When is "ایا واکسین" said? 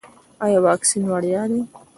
0.45-1.03